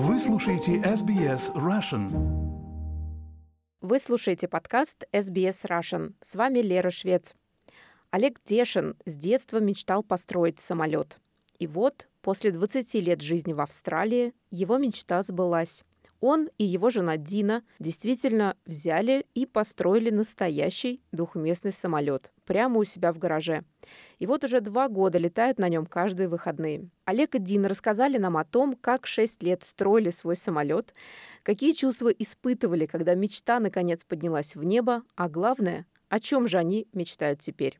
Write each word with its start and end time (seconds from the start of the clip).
Вы 0.00 0.20
слушаете 0.20 0.76
SBS 0.76 1.52
Russian. 1.56 2.08
Вы 3.80 3.98
слушаете 3.98 4.46
подкаст 4.46 5.04
SBS 5.12 5.64
Russian. 5.64 6.14
С 6.20 6.36
вами 6.36 6.60
Лера 6.60 6.92
Швец. 6.92 7.34
Олег 8.12 8.38
Дешин 8.44 8.94
с 9.06 9.14
детства 9.16 9.58
мечтал 9.58 10.04
построить 10.04 10.60
самолет. 10.60 11.18
И 11.58 11.66
вот, 11.66 12.06
после 12.22 12.52
20 12.52 12.94
лет 12.94 13.22
жизни 13.22 13.52
в 13.52 13.60
Австралии, 13.60 14.34
его 14.52 14.78
мечта 14.78 15.20
сбылась. 15.22 15.82
Он 16.20 16.48
и 16.58 16.64
его 16.64 16.90
жена 16.90 17.16
Дина 17.16 17.62
действительно 17.78 18.56
взяли 18.66 19.26
и 19.34 19.46
построили 19.46 20.10
настоящий 20.10 21.00
двухместный 21.12 21.72
самолет 21.72 22.32
прямо 22.44 22.78
у 22.80 22.84
себя 22.84 23.12
в 23.12 23.18
гараже. 23.18 23.62
И 24.18 24.26
вот 24.26 24.42
уже 24.42 24.60
два 24.60 24.88
года 24.88 25.18
летают 25.18 25.58
на 25.58 25.68
нем 25.68 25.86
каждые 25.86 26.28
выходные. 26.28 26.88
Олег 27.04 27.36
и 27.36 27.38
Дина 27.38 27.68
рассказали 27.68 28.18
нам 28.18 28.36
о 28.36 28.44
том, 28.44 28.74
как 28.74 29.06
шесть 29.06 29.42
лет 29.42 29.62
строили 29.62 30.10
свой 30.10 30.34
самолет, 30.34 30.92
какие 31.42 31.72
чувства 31.72 32.08
испытывали, 32.08 32.86
когда 32.86 33.14
мечта 33.14 33.60
наконец 33.60 34.02
поднялась 34.04 34.56
в 34.56 34.64
небо, 34.64 35.02
а 35.14 35.28
главное, 35.28 35.86
о 36.08 36.18
чем 36.18 36.48
же 36.48 36.58
они 36.58 36.88
мечтают 36.92 37.40
теперь. 37.40 37.78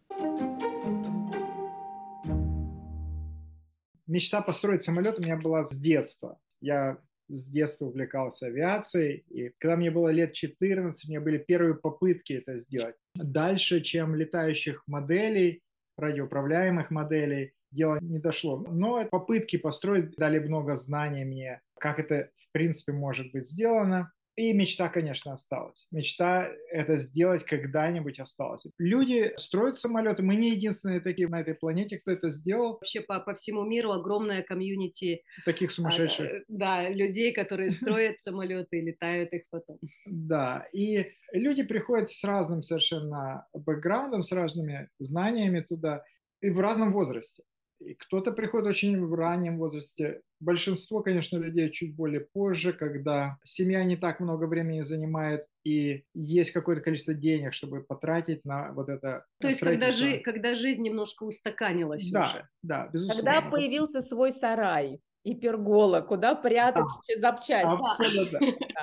Мечта 4.07 4.41
построить 4.41 4.83
самолет 4.83 5.19
у 5.19 5.23
меня 5.23 5.37
была 5.37 5.65
с 5.65 5.77
детства. 5.77 6.39
Я 6.61 6.99
с 7.29 7.49
детства 7.49 7.87
увлекался 7.87 8.47
авиацией, 8.47 9.25
и 9.29 9.53
когда 9.59 9.77
мне 9.77 9.91
было 9.91 10.09
лет 10.09 10.33
14, 10.33 11.05
у 11.05 11.09
меня 11.09 11.21
были 11.21 11.39
первые 11.39 11.75
попытки 11.75 12.35
это 12.35 12.57
сделать. 12.57 12.97
Дальше, 13.15 13.81
чем 13.81 14.15
летающих 14.15 14.83
моделей, 14.87 15.63
радиоуправляемых 15.97 16.91
моделей, 16.91 17.53
дело 17.71 17.99
не 18.01 18.19
дошло. 18.19 18.65
Но 18.69 19.05
попытки 19.07 19.57
построить 19.57 20.15
дали 20.17 20.39
много 20.39 20.75
знаний 20.75 21.25
мне, 21.25 21.61
как 21.79 21.99
это 21.99 22.31
в 22.37 22.53
принципе 22.53 22.93
может 22.93 23.31
быть 23.33 23.49
сделано. 23.49 24.13
И 24.39 24.53
мечта, 24.53 24.89
конечно, 24.89 25.33
осталась. 25.33 25.89
Мечта 25.91 26.49
это 26.71 26.97
сделать 26.97 27.45
когда-нибудь 27.45 28.21
осталась. 28.21 28.65
Люди 28.79 29.33
строят 29.37 29.81
самолеты. 29.81 30.23
Мы 30.23 30.37
не 30.37 30.53
единственные 30.53 31.01
такие 31.01 31.27
на 31.27 31.41
этой 31.41 31.55
планете, 31.55 31.99
кто 31.99 32.13
это 32.13 32.29
сделал. 32.29 32.75
Вообще 32.75 33.01
по, 33.01 33.19
по 33.19 33.35
всему 33.35 33.65
миру 33.65 33.91
огромная 33.91 34.45
комьюнити. 34.45 35.25
Таких 35.45 35.73
сумасшедших. 35.73 36.31
А, 36.31 36.45
да, 36.47 36.89
людей, 36.89 37.33
которые 37.33 37.71
строят 37.71 38.21
самолеты 38.21 38.79
и 38.79 38.83
летают 38.83 39.33
их 39.33 39.43
потом. 39.51 39.81
Да, 40.07 40.69
и 40.73 41.11
люди 41.33 41.65
приходят 41.65 42.13
с 42.13 42.23
разным 42.23 42.63
совершенно 42.63 43.45
бэкграундом, 43.53 44.23
с 44.23 44.31
разными 44.31 44.89
знаниями 45.01 45.63
туда 45.63 46.05
и 46.41 46.51
в 46.51 46.61
разном 46.61 46.93
возрасте. 46.93 47.43
И 47.81 47.95
кто-то 47.95 48.33
приходит 48.33 48.67
очень 48.67 49.05
в 49.05 49.15
раннем 49.15 49.59
возрасте. 49.59 50.23
Большинство, 50.41 51.01
конечно, 51.01 51.37
людей 51.37 51.71
чуть 51.71 51.95
более 51.95 52.21
позже, 52.21 52.73
когда 52.73 53.39
семья 53.45 53.85
не 53.85 53.97
так 53.97 54.21
много 54.21 54.47
времени 54.47 54.83
занимает 54.83 55.47
и 55.65 56.05
есть 56.15 56.53
какое-то 56.53 56.83
количество 56.83 57.15
денег, 57.15 57.55
чтобы 57.55 57.83
потратить 57.83 58.45
на 58.45 58.73
вот 58.73 58.89
это. 58.89 59.27
То 59.41 59.49
есть, 59.49 59.61
когда, 59.61 59.93
жи- 59.93 60.21
когда 60.21 60.55
жизнь 60.55 60.83
немножко 60.83 61.25
устаканилась 61.25 62.09
да, 62.11 62.25
уже. 62.25 62.49
Да, 62.63 62.89
безусловно. 62.93 63.23
Когда 63.23 63.51
появился 63.51 64.01
свой 64.01 64.33
сарай 64.33 65.01
и 65.25 65.35
пергола, 65.35 66.01
куда 66.01 66.35
прятать 66.35 66.85
а, 66.85 67.21
запчасти. 67.21 67.67
Абсолютно. 67.67 68.41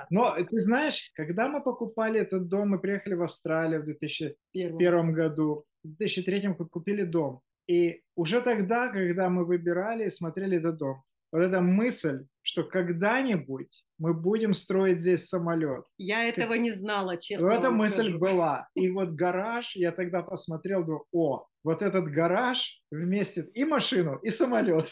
Но 0.09 0.35
ты 0.35 0.59
знаешь, 0.59 1.11
когда 1.15 1.47
мы 1.47 1.61
покупали 1.61 2.19
этот 2.19 2.47
дом, 2.47 2.69
мы 2.69 2.80
приехали 2.80 3.15
в 3.15 3.23
Австралию 3.23 3.81
в 3.81 3.85
2001 3.85 5.13
году, 5.13 5.65
в 5.83 5.95
2003 5.95 6.53
купили 6.69 7.03
дом. 7.03 7.41
И 7.67 8.02
уже 8.16 8.41
тогда, 8.41 8.89
когда 8.89 9.30
мы 9.30 9.45
выбирали 9.45 10.05
и 10.05 10.09
смотрели 10.09 10.58
этот 10.58 10.77
дом, 10.77 11.03
вот 11.31 11.41
эта 11.41 11.61
мысль, 11.61 12.25
что 12.44 12.63
когда-нибудь 12.63 13.83
мы 13.97 14.13
будем 14.13 14.53
строить 14.53 15.02
здесь 15.02 15.27
самолет. 15.27 15.86
Я 15.97 16.23
этого 16.23 16.53
не 16.53 16.71
знала, 16.71 17.17
честно. 17.17 17.49
Эта 17.49 17.71
мысль 17.71 18.03
скажу. 18.03 18.19
была. 18.19 18.69
И 18.75 18.89
вот 18.89 19.09
гараж, 19.11 19.75
я 19.75 19.91
тогда 19.91 20.23
посмотрел, 20.23 20.83
думаю, 20.83 21.05
о, 21.11 21.48
вот 21.65 21.81
этот 21.81 22.05
гараж 22.05 22.80
вместит 22.92 23.49
и 23.55 23.65
машину, 23.65 24.17
и 24.17 24.30
самолет. 24.30 24.87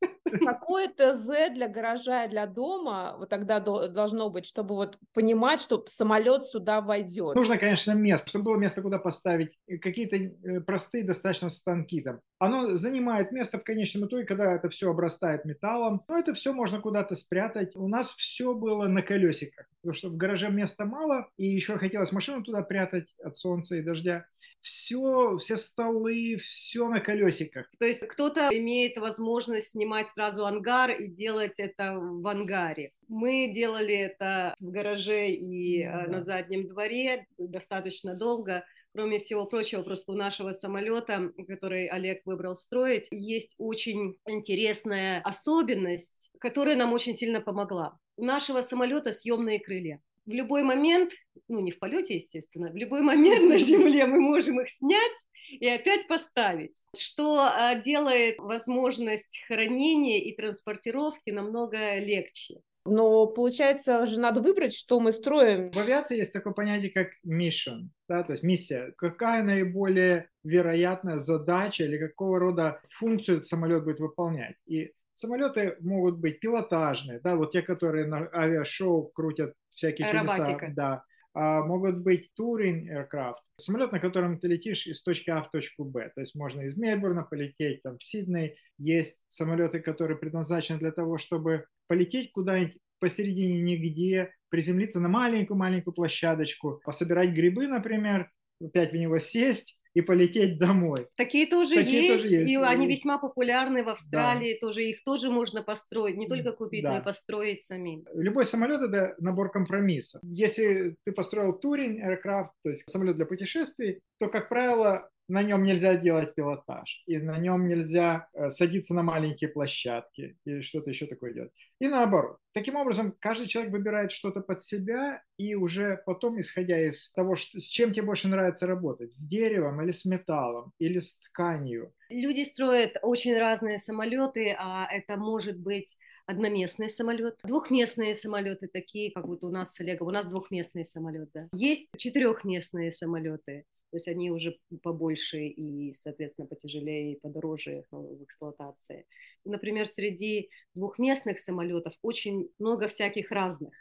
Какое 0.44 0.88
ТЗ 0.88 1.54
для 1.54 1.68
гаража 1.68 2.26
и 2.26 2.28
для 2.28 2.46
дома 2.46 3.16
вот 3.18 3.30
тогда 3.30 3.60
должно 3.60 4.28
быть, 4.28 4.44
чтобы 4.44 4.74
вот 4.74 4.98
понимать, 5.14 5.62
что 5.62 5.82
самолет 5.88 6.44
сюда 6.44 6.82
войдет? 6.82 7.34
Нужно, 7.34 7.56
конечно, 7.56 7.92
место, 7.92 8.28
чтобы 8.28 8.44
было 8.44 8.56
место, 8.56 8.82
куда 8.82 8.98
поставить 8.98 9.58
какие-то 9.80 10.16
э, 10.16 10.60
простые 10.60 11.02
достаточно 11.02 11.48
станки 11.48 12.02
там. 12.02 12.20
Оно 12.38 12.76
занимает 12.76 13.32
место 13.32 13.58
в 13.58 13.64
конечном 13.64 14.06
итоге, 14.06 14.26
когда 14.26 14.54
это 14.54 14.68
все 14.68 14.90
обрастает 14.90 15.46
металлом. 15.46 16.02
Но 16.08 16.18
это 16.18 16.34
все 16.34 16.52
можно 16.52 16.78
куда-то 16.80 17.14
спрятать. 17.14 17.74
У 17.74 17.88
нас 17.88 18.12
все 18.12 18.52
было 18.52 18.86
на 18.86 19.00
колесиках, 19.00 19.66
потому 19.80 19.94
что 19.94 20.10
в 20.10 20.16
гараже 20.18 20.50
места 20.50 20.84
мало, 20.84 21.30
и 21.38 21.46
еще 21.46 21.78
хотелось 21.78 22.12
машину 22.12 22.42
туда 22.44 22.60
прятать 22.60 23.14
от 23.24 23.38
солнца 23.38 23.76
и 23.76 23.82
дождя 23.82 24.26
все, 24.60 25.36
все 25.38 25.56
столы, 25.56 26.36
все 26.36 26.88
на 26.88 27.00
колесиках. 27.00 27.70
То 27.78 27.86
есть 27.86 28.00
кто-то 28.00 28.48
имеет 28.52 28.96
возможность 28.98 29.70
снимать 29.70 30.08
сразу 30.14 30.46
ангар 30.46 30.90
и 30.90 31.08
делать 31.08 31.58
это 31.58 31.98
в 31.98 32.26
ангаре. 32.26 32.92
Мы 33.08 33.52
делали 33.54 33.94
это 33.94 34.54
в 34.60 34.70
гараже 34.70 35.30
и 35.30 35.84
да. 35.84 36.06
на 36.08 36.22
заднем 36.22 36.68
дворе 36.68 37.26
достаточно 37.38 38.14
долго. 38.14 38.64
Кроме 38.94 39.18
всего 39.18 39.44
прочего, 39.44 39.82
просто 39.82 40.12
у 40.12 40.16
нашего 40.16 40.54
самолета, 40.54 41.30
который 41.46 41.86
Олег 41.86 42.22
выбрал 42.24 42.56
строить, 42.56 43.06
есть 43.10 43.54
очень 43.58 44.16
интересная 44.26 45.20
особенность, 45.20 46.30
которая 46.40 46.74
нам 46.74 46.92
очень 46.92 47.14
сильно 47.14 47.40
помогла. 47.40 47.98
У 48.16 48.24
нашего 48.24 48.62
самолета 48.62 49.12
съемные 49.12 49.60
крылья 49.60 50.00
в 50.28 50.32
любой 50.32 50.62
момент, 50.62 51.12
ну 51.48 51.60
не 51.60 51.70
в 51.70 51.78
полете, 51.78 52.14
естественно, 52.16 52.70
в 52.70 52.76
любой 52.76 53.00
момент 53.00 53.48
на 53.48 53.58
Земле 53.70 54.06
мы 54.06 54.20
можем 54.20 54.60
их 54.60 54.68
снять 54.68 55.16
и 55.50 55.66
опять 55.66 56.06
поставить, 56.06 56.76
что 56.96 57.40
а, 57.40 57.74
делает 57.74 58.36
возможность 58.38 59.42
хранения 59.48 60.18
и 60.18 60.36
транспортировки 60.36 61.30
намного 61.30 61.98
легче. 61.98 62.60
Но 62.84 63.26
получается 63.26 64.06
же 64.06 64.20
надо 64.20 64.40
выбрать, 64.40 64.74
что 64.74 65.00
мы 65.00 65.12
строим. 65.12 65.70
В 65.70 65.78
авиации 65.78 66.18
есть 66.18 66.32
такое 66.32 66.52
понятие, 66.52 66.90
как 66.90 67.08
mission, 67.26 67.88
да, 68.08 68.22
то 68.22 68.32
есть 68.32 68.42
миссия. 68.42 68.92
Какая 68.96 69.42
наиболее 69.42 70.28
вероятная 70.44 71.18
задача 71.18 71.84
или 71.84 71.98
какого 71.98 72.38
рода 72.38 72.80
функцию 72.90 73.44
самолет 73.44 73.84
будет 73.84 74.00
выполнять. 74.00 74.56
И 74.66 74.92
самолеты 75.14 75.76
могут 75.80 76.18
быть 76.18 76.40
пилотажные, 76.40 77.20
да, 77.20 77.36
вот 77.36 77.52
те, 77.52 77.60
которые 77.60 78.06
на 78.06 78.28
авиашоу 78.32 79.08
крутят 79.08 79.52
всякие 79.78 80.08
чудеса. 80.08 80.58
Да. 80.74 81.04
А 81.34 81.62
могут 81.62 81.98
быть 81.98 82.30
touring 82.38 82.88
aircraft, 82.88 83.36
самолет, 83.58 83.92
на 83.92 84.00
котором 84.00 84.40
ты 84.40 84.48
летишь 84.48 84.86
из 84.86 85.02
точки 85.02 85.30
А 85.30 85.42
в 85.42 85.50
точку 85.50 85.84
Б. 85.84 86.10
То 86.14 86.20
есть 86.20 86.34
можно 86.34 86.62
из 86.62 86.76
Мельбурна 86.76 87.22
полететь, 87.22 87.82
там 87.82 87.98
в 87.98 88.04
Сидней. 88.04 88.56
Есть 88.78 89.18
самолеты, 89.28 89.78
которые 89.80 90.18
предназначены 90.18 90.78
для 90.78 90.90
того, 90.90 91.16
чтобы 91.16 91.66
полететь 91.86 92.32
куда-нибудь 92.32 92.78
посередине 92.98 93.60
нигде, 93.60 94.32
приземлиться 94.48 94.98
на 94.98 95.08
маленькую-маленькую 95.08 95.94
площадочку, 95.94 96.80
пособирать 96.84 97.30
грибы, 97.30 97.68
например, 97.68 98.30
опять 98.60 98.92
в 98.92 98.96
него 98.96 99.18
сесть, 99.18 99.80
и 99.98 100.00
полететь 100.00 100.58
домой. 100.58 101.08
Такие 101.16 101.46
тоже, 101.46 101.74
Такие 101.74 102.06
есть, 102.06 102.22
тоже 102.22 102.34
есть, 102.34 102.50
и 102.50 102.56
они 102.56 102.86
весьма 102.86 103.18
популярны 103.18 103.82
в 103.82 103.88
Австралии, 103.88 104.52
да. 104.52 104.66
тоже 104.66 104.84
их 104.84 105.02
тоже 105.02 105.28
можно 105.28 105.62
построить, 105.62 106.16
не 106.16 106.28
только 106.28 106.52
купить, 106.52 106.84
да. 106.84 106.92
но 106.92 106.98
и 106.98 107.02
построить 107.02 107.64
самим. 107.64 108.06
Любой 108.14 108.46
самолет 108.46 108.80
это 108.80 109.16
набор 109.18 109.50
компромиссов. 109.50 110.20
Если 110.22 110.94
ты 111.04 111.10
построил 111.10 111.52
туринг 111.52 111.98
aircraft, 111.98 112.50
то 112.62 112.70
есть 112.70 112.84
самолет 112.88 113.16
для 113.16 113.26
путешествий, 113.26 114.00
то, 114.20 114.28
как 114.28 114.48
правило, 114.48 115.08
на 115.28 115.42
нем 115.42 115.62
нельзя 115.62 115.94
делать 115.96 116.34
пилотаж, 116.34 117.02
и 117.06 117.18
на 117.18 117.38
нем 117.38 117.68
нельзя 117.68 118.28
э, 118.32 118.50
садиться 118.50 118.94
на 118.94 119.02
маленькие 119.02 119.50
площадки 119.50 120.36
или 120.44 120.62
что-то 120.62 120.90
еще 120.90 121.06
такое 121.06 121.32
делать. 121.34 121.52
И 121.80 121.86
наоборот. 121.86 122.38
Таким 122.54 122.76
образом, 122.76 123.14
каждый 123.20 123.46
человек 123.46 123.72
выбирает 123.72 124.10
что-то 124.10 124.40
под 124.40 124.62
себя, 124.62 125.22
и 125.36 125.54
уже 125.54 126.02
потом, 126.06 126.40
исходя 126.40 126.80
из 126.80 127.12
того, 127.12 127.36
что, 127.36 127.60
с 127.60 127.66
чем 127.66 127.92
тебе 127.92 128.02
больше 128.02 128.26
нравится 128.26 128.66
работать, 128.66 129.14
с 129.14 129.24
деревом 129.28 129.80
или 129.82 129.92
с 129.92 130.04
металлом, 130.04 130.72
или 130.80 130.98
с 130.98 131.18
тканью. 131.18 131.92
Люди 132.10 132.44
строят 132.44 132.96
очень 133.02 133.38
разные 133.38 133.78
самолеты, 133.78 134.56
а 134.58 134.88
это 134.90 135.16
может 135.16 135.60
быть 135.60 135.96
одноместный 136.26 136.88
самолет, 136.88 137.38
двухместные 137.44 138.14
самолеты, 138.14 138.66
такие, 138.66 139.12
как 139.12 139.26
вот 139.26 139.44
у 139.44 139.50
нас 139.50 139.74
с 139.74 139.80
Олегом. 139.80 140.08
У 140.08 140.10
нас 140.10 140.26
двухместный 140.26 140.84
самолет, 140.84 141.30
да. 141.32 141.48
Есть 141.52 141.88
четырехместные 141.96 142.90
самолеты. 142.90 143.64
То 143.90 143.96
есть 143.96 144.08
они 144.08 144.30
уже 144.30 144.58
побольше 144.82 145.46
и, 145.46 145.94
соответственно, 145.94 146.46
потяжелее 146.46 147.12
и 147.12 147.18
подороже 147.18 147.84
в 147.90 148.22
эксплуатации. 148.22 149.06
Например, 149.44 149.86
среди 149.86 150.50
двухместных 150.74 151.38
самолетов 151.38 151.94
очень 152.02 152.50
много 152.58 152.88
всяких 152.88 153.30
разных. 153.30 153.72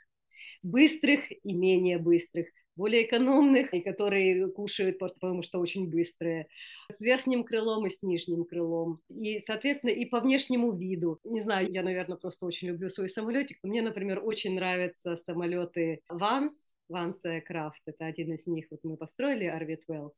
Быстрых 0.63 1.29
и 1.31 1.53
менее 1.53 1.97
быстрых, 1.97 2.47
более 2.77 3.03
экономных, 3.03 3.73
и 3.73 3.81
которые 3.81 4.49
кушают, 4.51 4.99
потому 4.99 5.41
что 5.41 5.59
очень 5.59 5.89
быстрые, 5.89 6.47
с 6.91 7.01
верхним 7.01 7.43
крылом 7.43 7.87
и 7.87 7.89
с 7.89 8.01
нижним 8.01 8.45
крылом. 8.45 9.01
И, 9.09 9.39
соответственно, 9.41 9.89
и 9.91 10.05
по 10.05 10.19
внешнему 10.19 10.77
виду. 10.77 11.19
Не 11.23 11.41
знаю, 11.41 11.71
я, 11.71 11.83
наверное, 11.83 12.17
просто 12.17 12.45
очень 12.45 12.69
люблю 12.69 12.89
свой 12.89 13.09
самолетик. 13.09 13.57
Мне, 13.63 13.81
например, 13.81 14.21
очень 14.23 14.55
нравятся 14.55 15.15
самолеты 15.15 16.01
Vans, 16.09 16.71
Vans 16.89 17.15
Aircraft. 17.25 17.81
Это 17.85 18.05
один 18.05 18.33
из 18.33 18.47
них. 18.47 18.65
Вот 18.71 18.79
мы 18.83 18.97
построили 18.97 19.47
RV-12. 19.47 20.11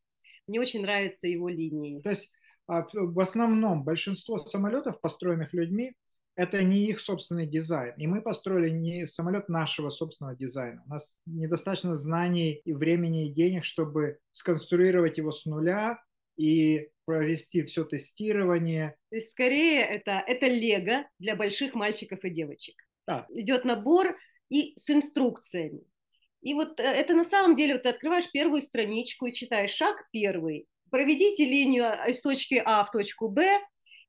Мне 0.47 0.59
очень 0.59 0.81
нравятся 0.81 1.27
его 1.27 1.49
линии. 1.49 2.01
То 2.01 2.09
есть 2.11 2.31
а, 2.67 2.85
в 2.93 3.19
основном 3.19 3.83
большинство 3.83 4.37
самолетов, 4.37 5.01
построенных 5.01 5.53
людьми, 5.53 5.93
это 6.35 6.63
не 6.63 6.87
их 6.87 7.01
собственный 7.01 7.45
дизайн. 7.45 7.93
И 7.97 8.07
мы 8.07 8.21
построили 8.21 8.69
не 8.69 9.05
самолет 9.07 9.49
нашего 9.49 9.89
собственного 9.89 10.37
дизайна. 10.37 10.81
У 10.85 10.89
нас 10.89 11.17
недостаточно 11.25 11.95
знаний 11.97 12.61
и 12.63 12.73
времени, 12.73 13.27
и 13.27 13.33
денег, 13.33 13.65
чтобы 13.65 14.19
сконструировать 14.31 15.17
его 15.17 15.31
с 15.31 15.45
нуля 15.45 16.01
и 16.37 16.89
провести 17.03 17.63
все 17.63 17.83
тестирование. 17.83 18.95
То 19.09 19.17
есть 19.17 19.31
скорее 19.31 19.81
это, 19.81 20.23
это 20.25 20.45
лего 20.45 21.05
для 21.17 21.35
больших 21.35 21.73
мальчиков 21.73 22.23
и 22.23 22.29
девочек. 22.29 22.75
Да. 23.05 23.25
Идет 23.31 23.65
набор 23.65 24.15
и 24.47 24.77
с 24.77 24.89
инструкциями. 24.89 25.81
И 26.41 26.53
вот 26.53 26.79
э, 26.79 26.83
это 26.83 27.13
на 27.13 27.23
самом 27.23 27.55
деле, 27.55 27.73
вот 27.73 27.83
ты 27.83 27.89
открываешь 27.89 28.31
первую 28.31 28.61
страничку 28.61 29.25
и 29.25 29.33
читаешь 29.33 29.71
шаг 29.71 30.07
первый. 30.11 30.67
Проведите 30.89 31.45
линию 31.45 31.91
из 32.07 32.21
точки 32.21 32.61
А 32.65 32.83
в 32.83 32.91
точку 32.91 33.29
Б 33.29 33.59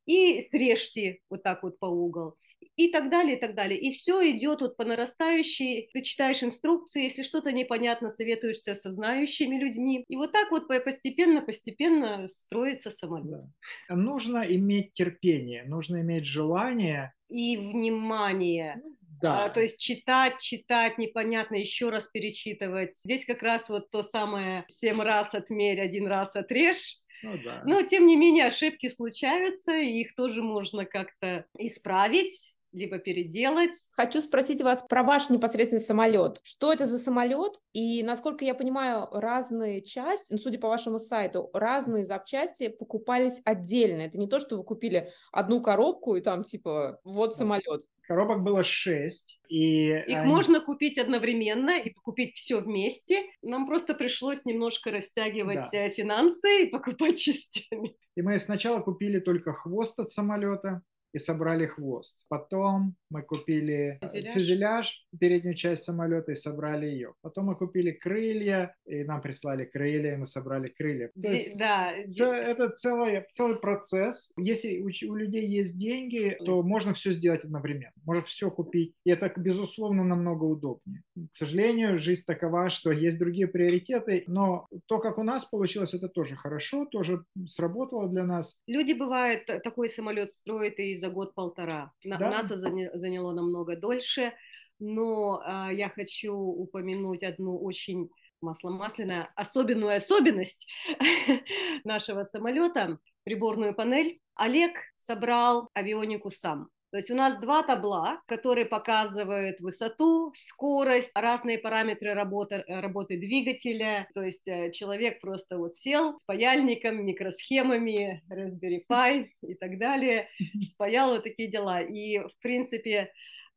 и 0.06 0.42
срежьте 0.50 1.18
вот 1.28 1.42
так 1.42 1.62
вот 1.62 1.78
по 1.78 1.86
угол 1.86 2.36
и 2.76 2.88
так 2.90 3.10
далее, 3.10 3.36
и 3.36 3.40
так 3.40 3.54
далее. 3.54 3.78
И 3.78 3.92
все 3.92 4.30
идет 4.30 4.62
вот 4.62 4.76
по 4.76 4.84
нарастающей. 4.84 5.90
Ты 5.92 6.02
читаешь 6.02 6.42
инструкции, 6.42 7.02
если 7.02 7.22
что-то 7.22 7.52
непонятно, 7.52 8.10
советуешься 8.10 8.74
со 8.74 8.90
знающими 8.90 9.56
людьми. 9.56 10.04
И 10.08 10.16
вот 10.16 10.32
так 10.32 10.50
вот 10.50 10.66
постепенно, 10.66 11.42
постепенно 11.42 12.28
строится 12.28 12.90
самолет. 12.90 13.42
Да. 13.88 13.94
Нужно 13.96 14.38
иметь 14.38 14.94
терпение, 14.94 15.64
нужно 15.64 16.00
иметь 16.00 16.24
желание. 16.24 17.12
И 17.28 17.56
внимание. 17.56 18.82
Да. 19.20 19.44
А, 19.44 19.48
то 19.48 19.60
есть 19.60 19.78
читать, 19.78 20.38
читать, 20.38 20.98
непонятно, 20.98 21.56
еще 21.56 21.90
раз 21.90 22.06
перечитывать. 22.06 22.96
Здесь 22.96 23.24
как 23.24 23.42
раз 23.42 23.68
вот 23.68 23.90
то 23.90 24.02
самое 24.02 24.64
«семь 24.68 25.00
раз 25.00 25.34
отмерь, 25.34 25.80
один 25.80 26.06
раз 26.06 26.36
отрежь». 26.36 26.96
Ну, 27.22 27.36
да. 27.44 27.62
Но, 27.66 27.82
тем 27.82 28.06
не 28.06 28.16
менее, 28.16 28.46
ошибки 28.46 28.88
случаются, 28.88 29.72
и 29.72 30.00
их 30.00 30.14
тоже 30.14 30.42
можно 30.42 30.86
как-то 30.86 31.44
исправить 31.58 32.54
либо 32.72 32.98
переделать. 32.98 33.72
Хочу 33.96 34.20
спросить 34.20 34.62
вас 34.62 34.84
про 34.88 35.02
ваш 35.02 35.28
непосредственный 35.28 35.82
самолет. 35.82 36.40
Что 36.44 36.72
это 36.72 36.86
за 36.86 36.98
самолет? 36.98 37.54
И, 37.72 38.02
насколько 38.02 38.44
я 38.44 38.54
понимаю, 38.54 39.08
разные 39.10 39.82
части, 39.82 40.32
ну, 40.32 40.38
судя 40.38 40.58
по 40.58 40.68
вашему 40.68 40.98
сайту, 40.98 41.50
разные 41.52 42.04
запчасти 42.04 42.68
покупались 42.68 43.40
отдельно. 43.44 44.02
Это 44.02 44.18
не 44.18 44.28
то, 44.28 44.38
что 44.38 44.56
вы 44.56 44.64
купили 44.64 45.10
одну 45.32 45.60
коробку 45.60 46.16
и 46.16 46.20
там 46.20 46.44
типа 46.44 47.00
вот 47.04 47.36
самолет. 47.36 47.82
Коробок 48.10 48.42
было 48.42 48.64
шесть. 48.64 49.38
И 49.48 49.90
Их 49.90 50.16
они... 50.16 50.26
можно 50.26 50.58
купить 50.58 50.98
одновременно 50.98 51.78
и 51.78 51.92
купить 51.92 52.36
все 52.36 52.58
вместе. 52.60 53.22
Нам 53.40 53.68
просто 53.68 53.94
пришлось 53.94 54.44
немножко 54.44 54.90
растягивать 54.90 55.70
да. 55.70 55.86
Э, 55.86 55.90
финансы 55.90 56.64
и 56.64 56.66
покупать 56.66 57.18
частями. 57.20 57.94
И 58.16 58.22
мы 58.22 58.40
сначала 58.40 58.80
купили 58.80 59.20
только 59.20 59.52
хвост 59.52 59.96
от 60.00 60.10
самолета, 60.10 60.82
и 61.12 61.18
собрали 61.18 61.66
хвост. 61.66 62.18
Потом 62.28 62.94
мы 63.10 63.22
купили 63.22 63.98
фюзеляж. 64.00 64.34
фюзеляж, 64.34 65.06
переднюю 65.18 65.54
часть 65.54 65.84
самолета 65.84 66.32
и 66.32 66.36
собрали 66.36 66.86
ее. 66.86 67.14
Потом 67.22 67.46
мы 67.46 67.56
купили 67.56 67.90
крылья, 67.90 68.74
и 68.86 69.04
нам 69.04 69.20
прислали 69.20 69.64
крылья, 69.64 70.14
и 70.14 70.16
мы 70.16 70.26
собрали 70.26 70.68
крылья. 70.68 71.10
То 71.20 71.30
есть 71.30 71.56
да. 71.58 71.92
Это 71.92 72.70
целый, 72.70 73.26
целый 73.32 73.58
процесс. 73.58 74.32
Если 74.38 74.78
у, 74.78 74.86
у 74.86 75.14
людей 75.14 75.46
есть 75.48 75.78
деньги, 75.78 76.36
то 76.44 76.62
можно 76.62 76.94
все 76.94 77.12
сделать 77.12 77.44
одновременно. 77.44 77.92
Можно 78.04 78.22
все 78.24 78.50
купить. 78.50 78.94
И 79.04 79.10
это, 79.10 79.32
безусловно, 79.36 80.04
намного 80.04 80.44
удобнее. 80.44 81.02
К 81.32 81.36
сожалению, 81.36 81.98
жизнь 81.98 82.24
такова, 82.26 82.70
что 82.70 82.92
есть 82.92 83.18
другие 83.18 83.46
приоритеты, 83.48 84.24
но 84.26 84.66
то, 84.86 84.98
как 84.98 85.18
у 85.18 85.22
нас 85.22 85.44
получилось, 85.44 85.94
это 85.94 86.08
тоже 86.08 86.36
хорошо, 86.36 86.86
тоже 86.86 87.24
сработало 87.46 88.08
для 88.08 88.24
нас. 88.24 88.60
Люди, 88.66 88.92
бывает, 88.92 89.46
такой 89.46 89.88
самолет 89.88 90.32
строят 90.32 90.78
и 90.78 90.96
за 91.00 91.08
год-полтора. 91.08 91.92
Да? 92.04 92.18
Нас 92.18 92.46
заняло 92.46 93.32
намного 93.32 93.76
дольше, 93.76 94.32
но 94.78 95.42
а, 95.44 95.72
я 95.72 95.88
хочу 95.88 96.34
упомянуть 96.34 97.22
одну 97.22 97.58
очень 97.58 98.10
масло 98.40 98.70
масляное, 98.70 99.30
особенную 99.36 99.96
особенность 99.96 100.66
нашего 101.84 102.24
самолета, 102.24 102.98
приборную 103.24 103.74
панель. 103.74 104.20
Олег 104.34 104.72
собрал 104.96 105.68
авионику 105.74 106.30
сам. 106.30 106.68
То 106.90 106.96
есть 106.96 107.10
у 107.10 107.14
нас 107.14 107.38
два 107.38 107.62
табла, 107.62 108.20
которые 108.26 108.66
показывают 108.66 109.60
высоту, 109.60 110.32
скорость, 110.34 111.12
разные 111.14 111.58
параметры 111.58 112.14
работы, 112.14 112.64
работы 112.66 113.16
двигателя. 113.16 114.08
То 114.12 114.22
есть 114.22 114.46
э, 114.48 114.72
человек 114.72 115.20
просто 115.20 115.56
вот 115.56 115.76
сел 115.76 116.18
с 116.18 116.24
паяльником, 116.24 117.06
микросхемами, 117.06 118.24
Raspberry 118.28 118.84
Pi 118.88 119.28
и 119.42 119.54
так 119.54 119.78
далее, 119.78 120.28
спаял 120.62 121.10
вот 121.10 121.22
такие 121.22 121.48
дела. 121.48 121.80
И, 121.80 122.18
в 122.18 122.32
принципе, 122.42 123.12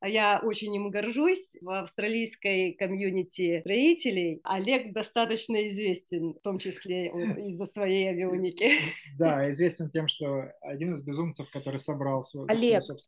я 0.08 0.40
очень 0.44 0.74
им 0.76 0.90
горжусь. 0.90 1.56
В 1.62 1.70
австралийской 1.70 2.74
комьюнити 2.74 3.62
строителей 3.62 4.42
Олег 4.44 4.94
достаточно 4.94 5.68
известен, 5.70 6.34
в 6.34 6.40
том 6.40 6.60
числе 6.60 7.08
из-за 7.50 7.66
своей 7.66 8.10
авионики. 8.10 8.72
Да, 9.18 9.50
известен 9.52 9.90
тем, 9.90 10.08
что 10.08 10.52
один 10.62 10.94
из 10.94 11.02
безумцев, 11.02 11.50
который 11.52 11.80
собрал 11.80 12.24
свой, 12.24 12.48
Олег, 12.48 12.84
свой 12.84 13.00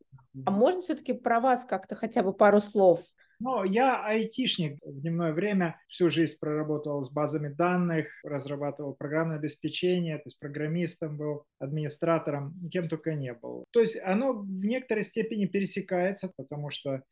а 0.45 0.51
можно 0.51 0.81
все-таки 0.81 1.13
про 1.13 1.39
вас 1.39 1.65
как-то 1.65 1.95
хотя 1.95 2.23
бы 2.23 2.33
пару 2.33 2.59
слов? 2.59 3.01
Ну, 3.39 3.63
я 3.63 4.03
айтишник 4.03 4.79
в 4.83 5.01
дневное 5.01 5.33
время, 5.33 5.79
всю 5.87 6.09
жизнь 6.09 6.35
проработал 6.39 7.03
с 7.03 7.11
базами 7.11 7.49
данных, 7.49 8.07
разрабатывал 8.23 8.93
программное 8.93 9.37
обеспечение, 9.37 10.17
то 10.17 10.23
есть 10.25 10.39
программистом 10.39 11.17
был, 11.17 11.45
администратором, 11.59 12.53
кем 12.71 12.87
только 12.87 13.13
не 13.13 13.33
был. 13.33 13.65
То 13.71 13.81
есть 13.81 13.97
оно 14.03 14.33
в 14.33 14.65
некоторой 14.65 15.03
степени 15.03 15.45
пересекается, 15.45 16.31
потому 16.37 16.69
что 16.69 17.03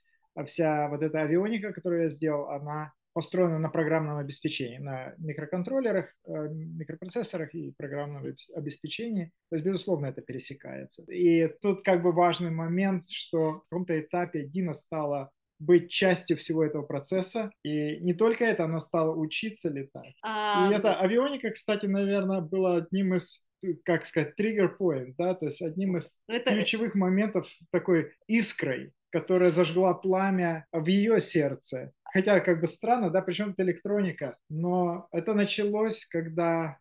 вся 0.45 0.87
вот 0.89 1.03
эта 1.03 1.21
авионика, 1.21 1.73
которую 1.73 2.03
я 2.03 2.09
сделал, 2.09 2.49
она 2.49 2.93
построена 3.13 3.59
на 3.59 3.69
программном 3.69 4.17
обеспечении, 4.17 4.79
на 4.79 5.13
микроконтроллерах, 5.17 6.13
э, 6.25 6.47
микропроцессорах 6.49 7.53
и 7.53 7.73
программном 7.77 8.35
обеспечении. 8.55 9.31
То 9.49 9.55
есть, 9.55 9.65
безусловно, 9.65 10.07
это 10.07 10.21
пересекается. 10.21 11.03
И 11.03 11.47
тут 11.61 11.83
как 11.83 12.01
бы 12.01 12.11
важный 12.11 12.49
момент, 12.49 13.07
что 13.09 13.59
в 13.59 13.63
каком-то 13.69 13.99
этапе 13.99 14.45
Дина 14.45 14.73
стала 14.73 15.29
быть 15.65 15.89
частью 15.89 16.37
всего 16.37 16.63
этого 16.63 16.83
процесса. 16.83 17.51
И 17.63 17.97
не 17.97 18.13
только 18.13 18.45
это, 18.45 18.65
она 18.65 18.79
стала 18.79 19.15
учиться 19.15 19.69
летать. 19.69 20.15
А... 20.21 20.69
И 20.69 20.73
эта 20.75 20.99
авионика, 20.99 21.51
кстати, 21.51 21.85
наверное, 21.85 22.41
была 22.41 22.77
одним 22.77 23.15
из 23.15 23.43
как 23.85 24.05
сказать, 24.05 24.35
триггер 24.35 24.75
point, 24.77 25.13
да, 25.17 25.33
то 25.35 25.45
есть 25.45 25.61
одним 25.61 25.97
из 25.97 26.17
это... 26.27 26.51
ключевых 26.51 26.95
моментов 26.95 27.47
такой 27.71 28.11
искрой, 28.27 28.91
которая 29.09 29.51
зажгла 29.51 29.93
пламя 29.93 30.65
в 30.71 30.85
ее 30.87 31.19
сердце. 31.19 31.93
Хотя 32.13 32.39
как 32.41 32.61
бы 32.61 32.67
странно, 32.67 33.09
да, 33.09 33.23
причем 33.23 33.49
это 33.49 33.63
электроника, 33.63 34.37
но 34.47 35.07
это 35.11 35.33
началось, 35.33 36.05
когда 36.05 36.77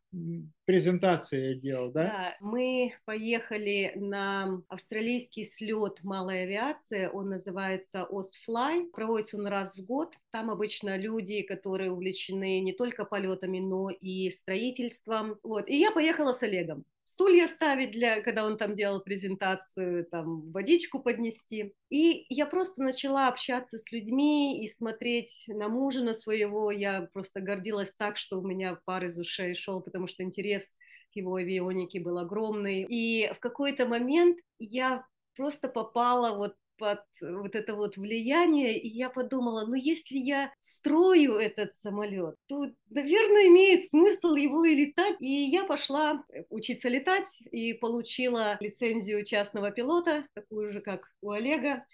презентацию 0.66 1.54
я 1.54 1.54
делал, 1.54 1.90
да? 1.90 2.02
Да, 2.02 2.36
мы 2.40 2.92
поехали 3.06 3.92
на 3.96 4.60
австралийский 4.68 5.44
слет 5.44 6.04
малой 6.04 6.42
авиации, 6.42 7.06
он 7.06 7.30
называется 7.30 8.06
Osfly, 8.10 8.90
проводится 8.92 9.38
он 9.38 9.46
раз 9.46 9.74
в 9.74 9.86
год. 9.86 10.14
Там 10.32 10.50
обычно 10.50 10.98
люди, 10.98 11.40
которые 11.40 11.90
увлечены 11.92 12.60
не 12.60 12.74
только 12.74 13.06
полетами, 13.06 13.58
но 13.58 13.88
и 13.88 14.30
строительством. 14.30 15.38
Вот. 15.42 15.66
И 15.66 15.78
я 15.78 15.92
поехала 15.92 16.34
с 16.34 16.42
Олегом 16.42 16.84
стулья 17.04 17.46
ставить, 17.46 17.92
для, 17.92 18.20
когда 18.22 18.44
он 18.46 18.56
там 18.56 18.74
делал 18.76 19.00
презентацию, 19.00 20.06
там 20.06 20.50
водичку 20.52 21.00
поднести. 21.00 21.74
И 21.90 22.26
я 22.28 22.46
просто 22.46 22.82
начала 22.82 23.28
общаться 23.28 23.78
с 23.78 23.90
людьми 23.92 24.64
и 24.64 24.68
смотреть 24.68 25.44
на 25.48 25.68
мужа 25.68 26.02
на 26.02 26.14
своего. 26.14 26.70
Я 26.70 27.08
просто 27.12 27.40
гордилась 27.40 27.92
так, 27.94 28.16
что 28.16 28.38
у 28.38 28.46
меня 28.46 28.78
пар 28.84 29.04
из 29.04 29.18
ушей 29.18 29.54
шел, 29.54 29.80
потому 29.80 30.06
что 30.06 30.22
интерес 30.22 30.64
к 31.12 31.16
его 31.16 31.36
авионике 31.36 32.00
был 32.00 32.18
огромный. 32.18 32.86
И 32.88 33.30
в 33.34 33.40
какой-то 33.40 33.86
момент 33.86 34.38
я 34.58 35.04
просто 35.36 35.68
попала 35.68 36.36
вот 36.36 36.54
под 36.78 37.00
вот 37.20 37.54
это 37.54 37.74
вот 37.74 37.96
влияние, 37.96 38.78
и 38.78 38.88
я 38.88 39.10
подумала, 39.10 39.64
ну 39.66 39.74
если 39.74 40.18
я 40.18 40.52
строю 40.58 41.34
этот 41.34 41.74
самолет, 41.74 42.36
то, 42.46 42.66
наверное, 42.90 43.46
имеет 43.48 43.88
смысл 43.88 44.34
его 44.34 44.64
и 44.64 44.74
летать. 44.74 45.16
И 45.20 45.26
я 45.26 45.64
пошла 45.64 46.24
учиться 46.50 46.88
летать 46.88 47.42
и 47.50 47.72
получила 47.74 48.56
лицензию 48.60 49.24
частного 49.24 49.70
пилота, 49.70 50.26
такую 50.34 50.72
же, 50.72 50.80
как 50.80 51.08
у 51.20 51.30
Олега. 51.30 51.84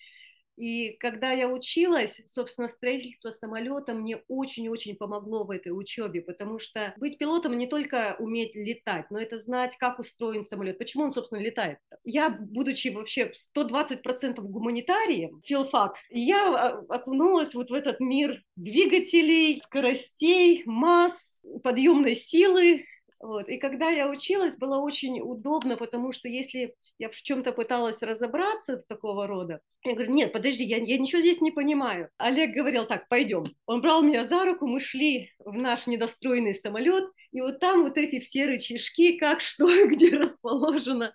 И 0.58 0.96
когда 0.98 1.30
я 1.30 1.48
училась, 1.48 2.20
собственно, 2.26 2.68
строительство 2.68 3.30
самолета 3.30 3.94
мне 3.94 4.16
очень-очень 4.26 4.96
помогло 4.96 5.44
в 5.44 5.52
этой 5.52 5.68
учебе, 5.68 6.20
потому 6.20 6.58
что 6.58 6.94
быть 6.96 7.16
пилотом 7.16 7.56
не 7.56 7.68
только 7.68 8.16
уметь 8.18 8.56
летать, 8.56 9.06
но 9.10 9.20
это 9.20 9.38
знать, 9.38 9.76
как 9.78 10.00
устроен 10.00 10.44
самолет, 10.44 10.78
почему 10.78 11.04
он, 11.04 11.12
собственно, 11.12 11.38
летает. 11.38 11.78
Я, 12.02 12.28
будучи 12.28 12.88
вообще 12.88 13.32
120% 13.56 14.40
гуманитарием, 14.40 15.40
филфак, 15.44 15.94
я 16.10 16.42
а, 16.48 16.84
окунулась 16.88 17.54
вот 17.54 17.70
в 17.70 17.74
этот 17.74 18.00
мир 18.00 18.42
двигателей, 18.56 19.60
скоростей, 19.60 20.64
масс, 20.66 21.40
подъемной 21.62 22.16
силы, 22.16 22.84
вот. 23.20 23.48
И 23.48 23.58
когда 23.58 23.90
я 23.90 24.08
училась, 24.08 24.56
было 24.56 24.78
очень 24.78 25.20
удобно, 25.20 25.76
потому 25.76 26.12
что 26.12 26.28
если 26.28 26.75
я 26.98 27.08
в 27.08 27.16
чем-то 27.16 27.52
пыталась 27.52 28.00
разобраться 28.00 28.78
такого 28.88 29.26
рода, 29.26 29.60
я 29.84 29.94
говорю, 29.94 30.12
нет, 30.12 30.32
подожди, 30.32 30.64
я, 30.64 30.76
я 30.76 30.98
ничего 30.98 31.20
здесь 31.20 31.40
не 31.40 31.50
понимаю. 31.50 32.10
Олег 32.16 32.54
говорил, 32.54 32.87
так, 32.87 33.08
пойдем. 33.08 33.44
Он 33.66 33.80
брал 33.80 34.02
меня 34.02 34.25
за 34.25 34.44
руку, 34.44 34.66
мы 34.66 34.78
шли 34.80 35.32
в 35.38 35.52
наш 35.52 35.87
недостроенный 35.88 36.54
самолет, 36.54 37.10
и 37.32 37.40
вот 37.40 37.58
там 37.58 37.82
вот 37.82 37.98
эти 37.98 38.20
все 38.20 38.46
рычажки, 38.46 39.18
как, 39.18 39.40
что, 39.42 39.66
где 39.88 40.16
расположено, 40.16 41.12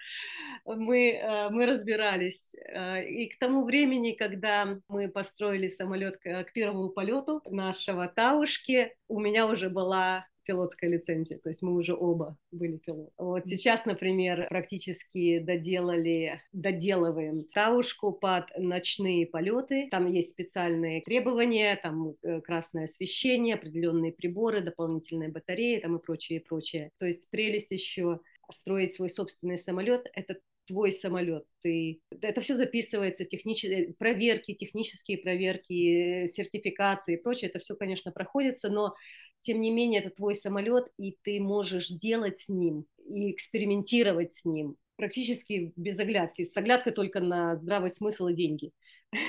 мы, 0.66 1.12
э, 1.12 1.50
мы 1.50 1.66
разбирались. 1.66 2.54
Э, 2.68 3.06
и 3.06 3.28
к 3.30 3.40
тому 3.40 3.64
времени, 3.64 4.12
когда 4.12 4.78
мы 4.90 5.08
построили 5.10 5.70
самолет 5.70 6.18
к 6.18 6.52
первому 6.54 6.90
полету 6.90 7.42
нашего 7.46 8.08
Таушки, 8.08 8.94
у 9.08 9.20
меня 9.20 9.48
уже 9.48 9.70
была 9.70 10.26
пилотская 10.44 10.90
лицензия, 10.90 11.40
то 11.40 11.50
есть 11.50 11.62
мы 11.62 11.74
уже 11.74 11.96
оба 11.96 12.38
были 12.52 12.78
пилотами. 12.78 13.14
Вот 13.18 13.46
сейчас, 13.46 13.86
например, 13.86 14.48
практически 14.50 15.40
доделали, 15.40 16.42
доделываем 16.52 17.46
таушку 17.54 18.12
под 18.12 18.46
ночные 18.58 19.26
полеты, 19.26 19.88
там 19.90 20.08
есть 20.08 20.30
специальные 20.30 21.02
требования, 21.02 21.76
там 21.82 22.16
э, 22.22 22.42
красное 22.42 22.86
освещение, 22.86 23.56
определенные 23.56 24.12
приборы, 24.12 24.62
дополнительные 24.62 25.30
батареи 25.30 25.80
там 25.80 25.98
и 25.98 26.02
прочее, 26.02 26.40
и 26.40 26.44
прочее. 26.44 26.92
То 27.00 27.06
есть 27.06 27.28
прелесть 27.30 27.72
еще 27.72 28.20
строить 28.52 28.94
свой 28.94 29.10
собственный 29.10 29.58
самолет, 29.58 30.08
это 30.14 30.38
твой 30.66 30.92
самолет. 30.92 31.46
Ты, 31.62 32.02
это 32.22 32.42
все 32.42 32.56
записывается, 32.56 33.26
технические 33.26 33.94
проверки, 33.94 34.54
технические 34.54 35.18
проверки, 35.18 36.28
сертификации 36.28 37.16
и 37.16 37.22
прочее. 37.22 37.50
Это 37.50 37.60
все, 37.60 37.76
конечно, 37.76 38.12
проходится, 38.12 38.70
но 38.70 38.96
тем 39.44 39.62
не 39.62 39.72
менее, 39.72 40.02
это 40.02 40.10
твой 40.10 40.36
самолет, 40.36 40.88
и 40.98 41.16
ты 41.22 41.40
можешь 41.40 41.90
делать 41.90 42.40
с 42.40 42.50
ним 42.50 42.86
и 43.06 43.32
экспериментировать 43.32 44.34
с 44.34 44.46
ним 44.46 44.78
практически 44.96 45.74
без 45.76 46.00
оглядки, 46.00 46.44
с 46.44 46.56
оглядкой 46.56 46.94
только 46.94 47.20
на 47.20 47.56
здравый 47.56 47.92
смысл 47.92 48.28
и 48.28 48.34
деньги. 48.34 48.72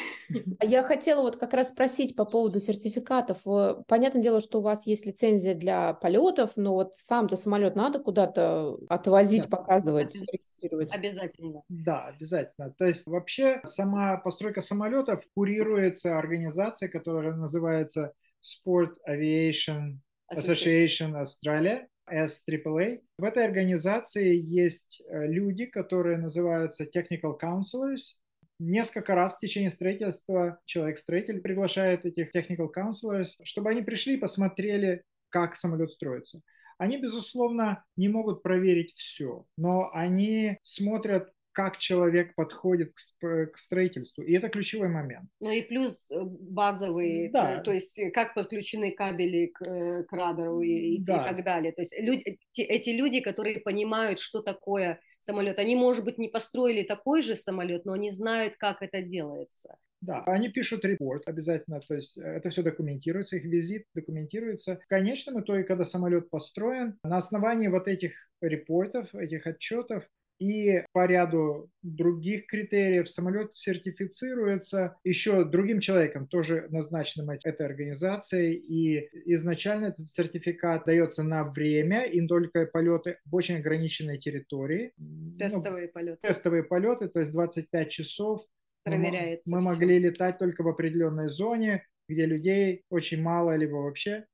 А 0.58 0.64
я 0.64 0.82
хотела 0.82 1.20
вот 1.20 1.36
как 1.36 1.52
раз 1.52 1.68
спросить 1.68 2.16
по 2.16 2.24
поводу 2.24 2.58
сертификатов. 2.58 3.42
Понятное 3.86 4.22
дело, 4.22 4.40
что 4.40 4.60
у 4.60 4.62
вас 4.62 4.86
есть 4.86 5.04
лицензия 5.04 5.54
для 5.54 5.92
полетов, 5.92 6.52
но 6.56 6.72
вот 6.72 6.94
сам-то 6.94 7.36
самолет 7.36 7.76
надо 7.76 7.98
куда-то 7.98 8.78
отвозить, 8.88 9.42
да. 9.42 9.58
показывать, 9.58 10.16
регистрировать? 10.16 10.94
Обязательно. 10.94 11.62
Да, 11.68 12.06
обязательно. 12.06 12.70
То 12.78 12.86
есть 12.86 13.06
вообще 13.06 13.60
сама 13.66 14.16
постройка 14.16 14.62
самолетов 14.62 15.22
курируется 15.34 16.18
организацией, 16.18 16.90
которая 16.90 17.34
называется 17.34 18.14
Sport 18.42 18.94
Aviation 19.06 19.98
Association 20.32 21.14
Australia, 21.14 21.86
SAAA. 22.08 23.00
В 23.18 23.24
этой 23.24 23.44
организации 23.44 24.36
есть 24.36 25.02
э, 25.08 25.26
люди, 25.26 25.66
которые 25.66 26.18
называются 26.18 26.84
Technical 26.84 27.38
Counselors. 27.40 28.18
Несколько 28.58 29.14
раз 29.14 29.34
в 29.34 29.38
течение 29.38 29.70
строительства 29.70 30.60
человек-строитель 30.64 31.40
приглашает 31.40 32.04
этих 32.04 32.34
Technical 32.34 32.68
Counselors, 32.76 33.30
чтобы 33.42 33.70
они 33.70 33.82
пришли 33.82 34.14
и 34.14 34.18
посмотрели, 34.18 35.02
как 35.28 35.56
самолет 35.56 35.90
строится. 35.90 36.40
Они, 36.78 36.96
безусловно, 36.98 37.84
не 37.96 38.08
могут 38.08 38.42
проверить 38.42 38.94
все, 38.96 39.44
но 39.56 39.90
они 39.92 40.58
смотрят 40.62 41.30
как 41.54 41.78
человек 41.78 42.34
подходит 42.34 42.92
к, 42.92 43.46
к 43.46 43.58
строительству. 43.58 44.22
И 44.22 44.32
это 44.32 44.48
ключевой 44.48 44.88
момент. 44.88 45.30
Ну 45.40 45.50
и 45.50 45.62
плюс 45.62 46.10
э, 46.10 46.20
базовые, 46.20 47.30
да. 47.30 47.60
Э, 47.60 47.62
то 47.62 47.72
есть 47.72 47.96
э, 47.98 48.10
как 48.10 48.34
подключены 48.34 48.90
кабели 48.90 49.46
к, 49.46 50.04
к 50.04 50.12
радару 50.12 50.60
и, 50.60 50.98
да. 50.98 51.22
и 51.22 51.28
так 51.30 51.44
далее. 51.44 51.72
То 51.72 51.82
есть 51.82 51.94
люди, 51.98 52.38
эти 52.56 52.90
люди, 52.90 53.20
которые 53.20 53.60
понимают, 53.60 54.18
что 54.18 54.42
такое 54.42 55.00
самолет, 55.20 55.58
они, 55.58 55.76
может 55.76 56.04
быть, 56.04 56.18
не 56.18 56.28
построили 56.28 56.82
такой 56.82 57.22
же 57.22 57.36
самолет, 57.36 57.84
но 57.84 57.92
они 57.92 58.10
знают, 58.10 58.56
как 58.58 58.82
это 58.82 59.00
делается. 59.00 59.76
Да, 60.00 60.22
они 60.26 60.50
пишут 60.50 60.84
репорт 60.84 61.22
обязательно, 61.26 61.80
то 61.80 61.94
есть 61.94 62.18
это 62.18 62.50
все 62.50 62.62
документируется, 62.62 63.36
их 63.36 63.44
визит 63.44 63.86
документируется. 63.94 64.78
В 64.84 64.86
конечном 64.86 65.40
итоге, 65.40 65.64
когда 65.64 65.84
самолет 65.84 66.28
построен, 66.28 66.98
на 67.04 67.16
основании 67.16 67.68
вот 67.68 67.88
этих 67.88 68.12
репортов, 68.42 69.14
этих 69.14 69.46
отчетов, 69.46 70.04
и 70.38 70.82
по 70.92 71.06
ряду 71.06 71.70
других 71.82 72.46
критериев 72.46 73.08
самолет 73.08 73.54
сертифицируется 73.54 74.96
еще 75.04 75.44
другим 75.44 75.80
человеком, 75.80 76.26
тоже 76.26 76.66
назначенным 76.70 77.30
этой 77.30 77.66
организацией. 77.66 78.54
И 78.54 79.08
изначально 79.32 79.86
этот 79.86 80.08
сертификат 80.08 80.84
дается 80.86 81.22
на 81.22 81.44
время 81.44 82.04
и 82.04 82.26
только 82.26 82.66
полеты 82.66 83.18
в 83.24 83.34
очень 83.34 83.56
ограниченной 83.56 84.18
территории. 84.18 84.92
Ну, 84.96 85.36
тестовые 85.38 85.86
ну, 85.86 85.92
полеты. 85.92 86.18
Тестовые 86.26 86.62
полеты, 86.64 87.08
то 87.08 87.20
есть 87.20 87.32
25 87.32 87.90
часов. 87.90 88.44
Проверяется. 88.82 89.50
Мы, 89.50 89.58
мы 89.58 89.64
могли 89.64 89.98
летать 89.98 90.38
только 90.38 90.62
в 90.62 90.68
определенной 90.68 91.28
зоне, 91.28 91.86
где 92.08 92.26
людей 92.26 92.82
очень 92.90 93.22
мало, 93.22 93.56
либо 93.56 93.76
вообще 93.76 94.26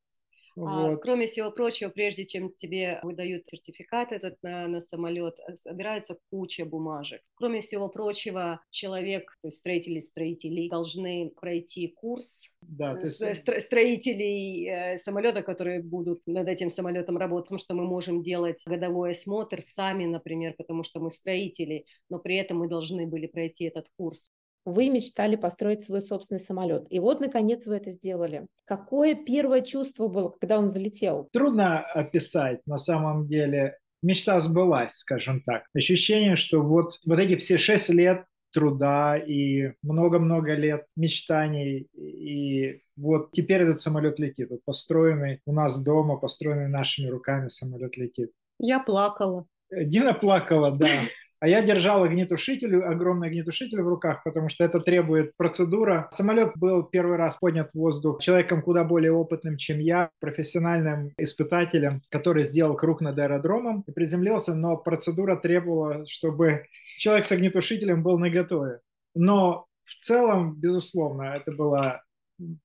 а, 0.67 0.91
вот. 0.91 1.03
Кроме 1.03 1.27
всего 1.27 1.51
прочего, 1.51 1.91
прежде 1.91 2.25
чем 2.25 2.53
тебе 2.55 3.01
выдают 3.03 3.45
сертификат 3.49 4.13
этот 4.13 4.37
на, 4.43 4.67
на 4.69 4.81
самолет, 4.81 5.37
э, 5.47 5.57
собирается 5.57 6.19
куча 6.31 6.65
бумажек. 6.65 7.23
Кроме 7.35 7.61
всего 7.61 7.89
прочего, 7.89 8.61
человек, 8.71 9.37
то 9.43 9.49
есть 9.49 9.59
строители 9.59 10.01
строителей, 10.01 10.69
должны 10.69 11.33
пройти 11.41 11.89
курс 11.89 12.51
да, 12.63 12.95
то 12.95 13.07
есть... 13.07 13.23
стро- 13.23 13.61
строителей 13.61 14.69
э, 14.69 14.99
самолета, 14.99 15.43
которые 15.43 15.83
будут 15.83 16.21
над 16.27 16.49
этим 16.49 16.71
самолетом 16.71 17.17
работать, 17.17 17.49
потому 17.49 17.59
что 17.59 17.75
мы 17.75 17.85
можем 17.85 18.23
делать 18.23 18.61
годовой 18.67 19.11
осмотр 19.11 19.63
сами, 19.63 20.05
например, 20.05 20.55
потому 20.57 20.85
что 20.85 21.01
мы 21.01 21.11
строители, 21.11 21.85
но 22.09 22.19
при 22.19 22.37
этом 22.37 22.59
мы 22.59 22.69
должны 22.69 23.07
были 23.07 23.27
пройти 23.27 23.65
этот 23.65 23.87
курс 23.97 24.31
вы 24.65 24.91
мечтали 24.91 25.37
построить 25.37 25.85
свой 25.85 26.03
собственный 26.03 26.41
самолет. 26.41 26.87
И 26.91 27.01
вот, 27.01 27.21
наконец, 27.21 27.67
вы 27.67 27.77
это 27.77 27.91
сделали. 27.91 28.47
Какое 28.65 29.15
первое 29.15 29.63
чувство 29.63 30.09
было, 30.09 30.31
когда 30.31 30.59
он 30.59 30.69
залетел? 30.69 31.29
Трудно 31.33 31.81
описать 31.81 32.61
на 32.67 32.79
самом 32.79 33.27
деле. 33.27 33.77
Мечта 34.03 34.41
сбылась, 34.41 34.93
скажем 34.95 35.43
так. 35.43 35.65
Ощущение, 35.75 36.37
что 36.37 36.63
вот, 36.63 36.99
вот 37.05 37.19
эти 37.19 37.37
все 37.37 37.59
шесть 37.59 37.91
лет 37.91 38.25
труда 38.53 39.17
и 39.17 39.73
много-много 39.83 40.55
лет 40.55 40.87
мечтаний. 40.97 41.89
И 41.95 42.83
вот 42.97 43.33
теперь 43.33 43.63
этот 43.63 43.81
самолет 43.81 44.19
летит. 44.19 44.51
Вот 44.51 44.65
построенный 44.65 45.41
у 45.47 45.53
нас 45.53 45.83
дома, 45.83 46.17
построенный 46.17 46.69
нашими 46.69 47.09
руками 47.09 47.49
самолет 47.49 47.97
летит. 47.97 48.31
Я 48.59 48.81
плакала. 48.81 49.47
Дина 49.71 50.15
плакала, 50.15 50.71
да. 50.73 50.89
А 51.41 51.49
я 51.49 51.63
держал 51.63 52.05
огнетушитель, 52.05 52.77
огромный 52.77 53.29
огнетушитель 53.29 53.81
в 53.81 53.89
руках, 53.89 54.23
потому 54.25 54.51
что 54.51 54.63
это 54.63 54.79
требует 54.79 55.35
процедура. 55.39 56.09
Самолет 56.13 56.53
был 56.57 56.83
первый 56.83 57.17
раз 57.17 57.37
поднят 57.37 57.71
в 57.73 57.79
воздух 57.79 58.21
человеком 58.21 58.61
куда 58.61 58.85
более 58.85 59.13
опытным, 59.13 59.57
чем 59.57 59.79
я, 59.79 60.11
профессиональным 60.21 61.13
испытателем, 61.17 62.03
который 62.11 62.45
сделал 62.45 62.77
круг 62.77 63.01
над 63.01 63.19
аэродромом 63.19 63.85
и 63.87 63.93
приземлился, 63.93 64.55
но 64.55 64.77
процедура 64.77 65.37
требовала, 65.37 66.05
чтобы 66.07 66.67
человек 66.99 67.25
с 67.25 67.33
огнетушителем 67.33 68.03
был 68.03 68.19
наготове. 68.19 68.81
Но 69.15 69.65
в 69.85 69.95
целом, 69.97 70.55
безусловно, 70.57 71.23
это 71.37 71.53
была 71.53 72.03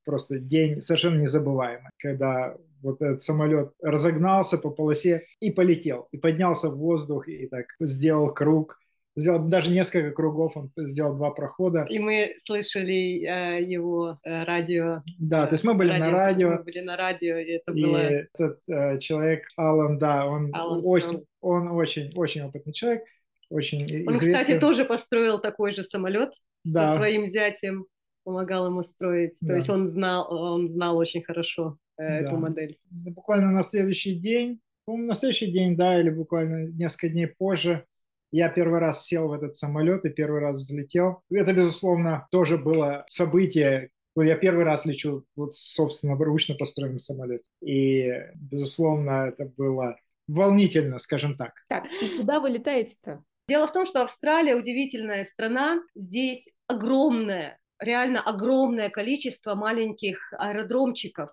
просто 0.03 0.37
день 0.37 0.81
совершенно 0.81 1.21
незабываемый, 1.21 1.91
когда 1.97 2.55
вот 2.85 3.01
этот 3.01 3.23
самолет 3.23 3.71
разогнался 3.81 4.57
по 4.57 4.69
полосе 4.69 5.25
и 5.39 5.51
полетел, 5.51 6.07
и 6.11 6.17
поднялся 6.17 6.69
в 6.69 6.77
воздух, 6.77 7.27
и 7.27 7.47
так 7.47 7.65
сделал 7.79 8.31
круг, 8.31 8.79
сделал 9.15 9.39
даже 9.47 9.71
несколько 9.71 10.11
кругов, 10.11 10.55
он 10.55 10.71
сделал 10.77 11.15
два 11.15 11.31
прохода. 11.31 11.85
И 11.89 11.97
мы 11.97 12.35
слышали 12.37 13.25
э, 13.25 13.63
его 13.63 14.19
э, 14.23 14.43
радио. 14.43 15.01
Да, 15.19 15.47
то 15.47 15.55
есть 15.55 15.63
мы 15.63 15.73
были 15.73 15.89
радио, 15.89 16.05
на 16.05 16.11
радио. 16.11 16.49
Мы 16.51 16.63
были 16.63 16.79
на 16.81 16.95
радио, 16.95 17.37
и 17.37 17.51
это 17.53 17.71
и 17.71 17.83
было... 17.83 17.97
этот 17.97 18.59
э, 18.67 18.99
человек, 18.99 19.45
Алан, 19.57 19.97
да, 19.97 20.27
он 20.27 20.51
очень, 20.53 21.25
он 21.41 21.69
очень, 21.69 22.11
очень 22.15 22.43
опытный 22.43 22.73
человек, 22.73 23.03
очень 23.49 23.81
Он, 23.81 24.17
известный. 24.17 24.43
кстати, 24.43 24.59
тоже 24.59 24.85
построил 24.85 25.39
такой 25.39 25.71
же 25.71 25.83
самолет 25.83 26.29
да. 26.63 26.87
со 26.87 26.93
своим 26.93 27.27
зятем 27.27 27.85
помогал 28.23 28.67
ему 28.67 28.81
строить. 28.81 29.37
Да. 29.39 29.49
То 29.49 29.55
есть 29.55 29.69
он 29.69 29.87
знал, 29.87 30.27
он 30.33 30.67
знал 30.67 30.97
очень 30.97 31.21
хорошо 31.21 31.77
э, 31.97 32.21
да. 32.21 32.27
эту 32.27 32.37
модель. 32.37 32.79
Буквально 32.89 33.51
на 33.51 33.61
следующий 33.63 34.15
день, 34.15 34.59
на 34.87 35.15
следующий 35.15 35.51
день, 35.51 35.75
да, 35.75 35.99
или 35.99 36.09
буквально 36.09 36.67
несколько 36.67 37.09
дней 37.09 37.27
позже, 37.27 37.85
Я 38.31 38.49
первый 38.49 38.79
раз 38.79 39.05
сел 39.05 39.27
в 39.29 39.33
этот 39.33 39.55
самолет 39.55 40.05
и 40.05 40.09
первый 40.09 40.41
раз 40.41 40.57
взлетел. 40.57 41.21
Это, 41.31 41.53
безусловно, 41.53 42.27
тоже 42.31 42.57
было 42.57 43.05
событие, 43.07 43.89
я 44.17 44.35
первый 44.35 44.63
раз 44.63 44.85
лечу 44.85 45.25
вот, 45.35 45.53
собственно, 45.53 46.15
ручно 46.17 46.55
построенным 46.55 46.99
самолете. 46.99 47.49
И, 47.61 48.11
безусловно, 48.35 49.27
это 49.27 49.45
было 49.45 49.97
волнительно, 50.27 50.99
скажем 50.99 51.37
так. 51.37 51.53
Так, 51.69 51.85
и 52.01 52.17
куда 52.17 52.39
вы 52.39 52.49
летаете-то? 52.49 53.23
Дело 53.47 53.67
в 53.67 53.73
том, 53.73 53.85
что 53.85 54.01
Австралия 54.01 54.55
удивительная 54.55 55.23
страна. 55.25 55.81
Здесь 55.95 56.49
огромное, 56.67 57.59
реально 57.79 58.21
огромное 58.21 58.89
количество 58.89 59.53
маленьких 59.53 60.33
аэродромчиков. 60.37 61.29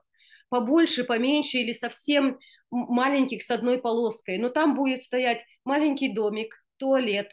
Побольше, 0.53 1.05
поменьше 1.05 1.57
или 1.57 1.73
совсем 1.73 2.39
маленьких 2.71 3.43
с 3.43 3.51
одной 3.51 3.79
полоской. 3.79 4.37
Но 4.37 4.51
там 4.51 4.75
будет 4.75 5.03
стоять 5.03 5.39
маленький 5.65 6.13
домик, 6.13 6.55
туалет, 6.77 7.29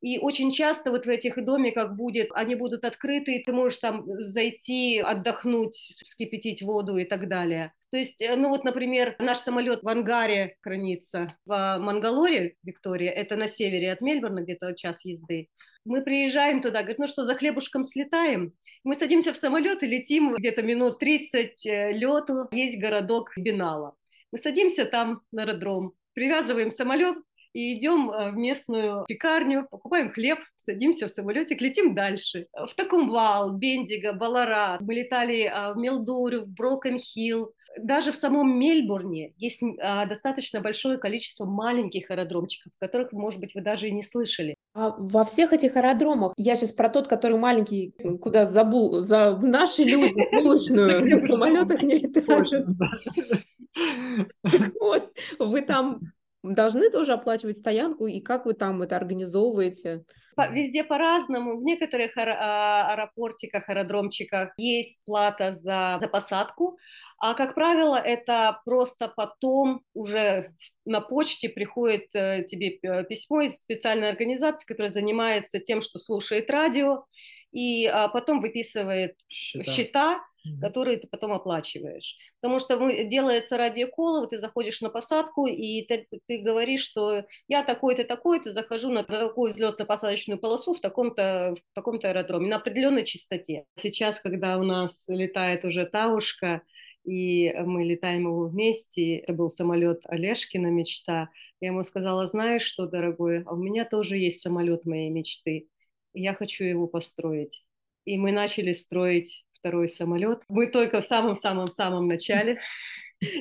и 0.00 0.18
очень 0.18 0.50
часто 0.50 0.90
вот 0.90 1.06
в 1.06 1.08
этих 1.08 1.42
домиках 1.44 1.92
будет, 1.94 2.30
они 2.34 2.56
будут 2.56 2.84
открыты, 2.84 3.36
и 3.36 3.44
ты 3.44 3.52
можешь 3.52 3.78
там 3.78 4.04
зайти, 4.22 4.98
отдохнуть, 4.98 5.76
вскипятить 5.76 6.62
воду 6.62 6.96
и 6.96 7.04
так 7.04 7.28
далее. 7.28 7.72
То 7.90 7.96
есть, 7.96 8.20
э, 8.20 8.34
ну 8.36 8.48
вот, 8.48 8.64
например, 8.64 9.14
наш 9.20 9.38
самолет 9.38 9.84
в 9.84 9.88
ангаре 9.88 10.56
хранится 10.62 11.36
в 11.46 11.78
Мангалоре, 11.78 12.56
Виктория, 12.64 13.12
это 13.12 13.36
на 13.36 13.46
севере 13.46 13.92
от 13.92 14.00
Мельбурна, 14.00 14.40
где-то 14.40 14.74
час 14.74 15.04
езды. 15.04 15.48
Мы 15.84 16.02
приезжаем 16.02 16.62
туда, 16.62 16.80
говорят, 16.80 16.98
ну 16.98 17.06
что, 17.06 17.24
за 17.24 17.34
хлебушком 17.34 17.84
слетаем? 17.84 18.54
Мы 18.84 18.94
садимся 18.94 19.32
в 19.32 19.36
самолет 19.36 19.82
и 19.82 19.86
летим 19.86 20.34
где-то 20.34 20.62
минут 20.62 20.98
30 20.98 21.66
э, 21.66 21.92
лету. 21.92 22.48
Есть 22.52 22.80
городок 22.80 23.32
Беналла. 23.36 23.94
Мы 24.32 24.38
садимся 24.38 24.86
там 24.86 25.20
на 25.30 25.42
аэродром, 25.42 25.92
привязываем 26.14 26.70
самолет, 26.70 27.16
и 27.54 27.78
идем 27.78 28.10
э, 28.10 28.30
в 28.30 28.34
местную 28.34 29.04
пекарню, 29.06 29.66
покупаем 29.70 30.10
хлеб, 30.10 30.40
садимся 30.64 31.06
в 31.06 31.10
самолетик, 31.10 31.60
летим 31.60 31.94
дальше. 31.94 32.48
В 32.52 32.74
Токумвал, 32.74 33.52
Бендиго, 33.52 34.12
Балларат. 34.12 34.78
Мы 34.80 34.94
летали 34.94 35.44
э, 35.44 35.72
в 35.72 35.76
Милдьюру, 35.76 36.42
в 36.42 36.48
Брокен-Хилл. 36.48 37.54
Даже 37.78 38.12
в 38.12 38.16
самом 38.16 38.58
Мельбурне 38.58 39.32
есть 39.36 39.60
а, 39.80 40.06
достаточно 40.06 40.60
большое 40.60 40.98
количество 40.98 41.44
маленьких 41.44 42.10
аэродромчиков, 42.10 42.72
которых, 42.78 43.12
может 43.12 43.40
быть, 43.40 43.54
вы 43.54 43.62
даже 43.62 43.88
и 43.88 43.92
не 43.92 44.02
слышали. 44.02 44.56
А 44.74 44.90
во 44.98 45.24
всех 45.24 45.52
этих 45.52 45.76
аэродромах, 45.76 46.34
я 46.36 46.56
сейчас 46.56 46.72
про 46.72 46.88
тот, 46.88 47.08
который 47.08 47.38
маленький, 47.38 47.94
куда 48.20 48.46
забыл, 48.46 49.00
за 49.00 49.36
наши 49.36 49.84
люди 49.84 50.14
улочную 50.40 51.26
самолетах 51.26 51.82
не 51.82 51.96
летают. 51.96 52.66
Так 54.42 54.72
вот, 54.80 55.12
вы 55.38 55.62
там 55.62 56.00
должны 56.52 56.90
тоже 56.90 57.12
оплачивать 57.12 57.58
стоянку, 57.58 58.06
и 58.06 58.20
как 58.20 58.44
вы 58.44 58.54
там 58.54 58.82
это 58.82 58.96
организовываете? 58.96 60.04
Везде 60.50 60.84
по-разному. 60.84 61.58
В 61.58 61.62
некоторых 61.62 62.16
а, 62.16 62.92
аэропортиках, 62.92 63.68
аэродромчиках 63.68 64.52
есть 64.56 65.04
плата 65.04 65.52
за, 65.52 65.96
за 66.00 66.08
посадку, 66.08 66.76
а, 67.18 67.34
как 67.34 67.54
правило, 67.54 67.96
это 67.96 68.60
просто 68.64 69.08
потом 69.08 69.80
уже 69.94 70.52
на 70.84 71.00
почте 71.00 71.48
приходит 71.48 72.14
э, 72.14 72.44
тебе 72.44 72.78
письмо 73.08 73.42
из 73.42 73.62
специальной 73.62 74.10
организации, 74.10 74.66
которая 74.66 74.90
занимается 74.90 75.60
тем, 75.60 75.80
что 75.80 75.98
слушает 75.98 76.50
радио, 76.50 77.04
и 77.52 77.86
а, 77.86 78.08
потом 78.08 78.40
выписывает 78.40 79.16
счета, 79.28 79.72
счета 79.72 80.20
которые 80.60 80.98
ты 80.98 81.06
потом 81.06 81.32
оплачиваешь. 81.32 82.16
Потому 82.40 82.58
что 82.58 82.76
делается 83.04 83.56
радиоколы, 83.56 84.26
ты 84.26 84.38
заходишь 84.38 84.80
на 84.80 84.90
посадку, 84.90 85.46
и 85.46 85.82
ты, 85.82 86.06
ты 86.26 86.38
говоришь, 86.38 86.82
что 86.82 87.24
я 87.48 87.62
такой-то, 87.62 88.04
такой-то, 88.04 88.52
захожу 88.52 88.90
на 88.90 89.04
такую 89.04 89.52
взлетно-посадочную 89.52 90.38
полосу 90.38 90.74
в 90.74 90.80
таком-то, 90.80 91.54
в 91.56 91.74
таком-то 91.74 92.08
аэродроме 92.08 92.48
на 92.48 92.56
определенной 92.56 93.04
частоте. 93.04 93.64
Сейчас, 93.76 94.20
когда 94.20 94.58
у 94.58 94.62
нас 94.62 95.04
летает 95.08 95.64
уже 95.64 95.86
Таушка, 95.86 96.62
и 97.04 97.52
мы 97.52 97.84
летаем 97.84 98.22
его 98.22 98.46
вместе, 98.46 99.16
это 99.16 99.34
был 99.34 99.50
самолет 99.50 100.00
Олешкина 100.04 100.68
мечта, 100.68 101.28
я 101.60 101.68
ему 101.68 101.84
сказала, 101.84 102.26
знаешь 102.26 102.62
что, 102.62 102.86
дорогой, 102.86 103.42
а 103.44 103.54
у 103.54 103.56
меня 103.56 103.84
тоже 103.84 104.16
есть 104.16 104.40
самолет 104.40 104.84
моей 104.86 105.10
мечты, 105.10 105.68
я 106.14 106.34
хочу 106.34 106.64
его 106.64 106.86
построить. 106.86 107.64
И 108.04 108.16
мы 108.16 108.32
начали 108.32 108.72
строить 108.72 109.43
второй 109.64 109.88
самолет. 109.88 110.42
Мы 110.48 110.66
только 110.66 111.00
в 111.00 111.04
самом-самом-самом 111.04 112.06
начале. 112.06 112.58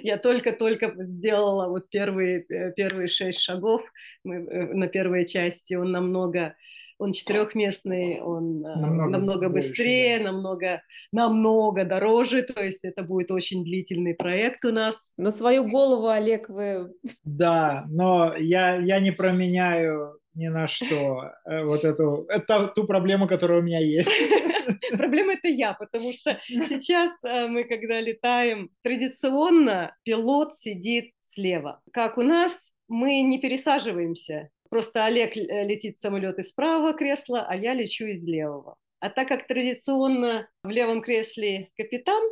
Я 0.03 0.17
только-только 0.17 0.93
сделала 0.99 1.67
вот 1.67 1.89
первые, 1.89 2.45
э, 2.47 2.71
первые 2.71 3.07
шесть 3.07 3.41
шагов 3.41 3.81
мы, 4.23 4.35
э, 4.35 4.73
на 4.73 4.87
первой 4.87 5.25
части. 5.25 5.73
Он 5.73 5.91
намного 5.91 6.55
он 6.99 7.11
четырехместный, 7.11 8.21
он 8.21 8.65
э, 8.65 8.79
намного, 8.79 9.09
намного 9.09 9.49
быстрее, 9.49 10.19
больше, 10.19 10.23
да. 10.23 10.31
намного, 10.31 10.81
намного 11.11 11.83
дороже, 11.83 12.43
то 12.43 12.63
есть 12.63 12.85
это 12.85 13.03
будет 13.03 13.29
очень 13.29 13.65
длительный 13.65 14.13
проект 14.13 14.63
у 14.63 14.71
нас. 14.71 15.11
На 15.17 15.31
свою 15.31 15.67
голову, 15.67 16.07
Олег, 16.07 16.47
вы... 16.47 16.93
Да, 17.25 17.83
но 17.89 18.33
я, 18.37 18.77
я 18.77 18.99
не 19.01 19.11
променяю 19.11 20.19
ни 20.35 20.47
на 20.47 20.67
что 20.67 21.31
вот 21.45 21.83
эту, 21.83 22.25
это 22.29 22.67
ту 22.67 22.85
проблему, 22.85 23.27
которая 23.27 23.59
у 23.59 23.63
меня 23.63 23.79
есть. 23.79 24.09
Проблема 24.97 25.33
это 25.33 25.47
я, 25.47 25.73
потому 25.73 26.13
что 26.13 26.39
сейчас 26.45 27.11
э, 27.23 27.47
мы, 27.47 27.63
когда 27.63 27.99
летаем, 27.99 28.69
традиционно 28.81 29.95
пилот 30.03 30.57
сидит 30.57 31.11
слева. 31.21 31.81
Как 31.91 32.17
у 32.17 32.21
нас, 32.21 32.71
мы 32.87 33.21
не 33.21 33.39
пересаживаемся. 33.39 34.49
Просто 34.69 35.05
Олег 35.05 35.37
э, 35.37 35.63
летит 35.65 35.97
в 35.97 36.01
самолет 36.01 36.39
из 36.39 36.51
правого 36.51 36.93
кресла, 36.93 37.45
а 37.47 37.55
я 37.55 37.73
лечу 37.73 38.05
из 38.05 38.27
левого. 38.27 38.75
А 38.99 39.09
так 39.09 39.27
как 39.27 39.47
традиционно 39.47 40.47
в 40.63 40.69
левом 40.69 41.01
кресле 41.01 41.69
капитан, 41.77 42.23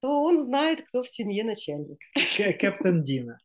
то 0.00 0.22
он 0.22 0.38
знает, 0.38 0.86
кто 0.86 1.02
в 1.02 1.08
семье 1.08 1.44
начальник. 1.44 1.98
Капитан 2.60 3.02
Дина. 3.02 3.38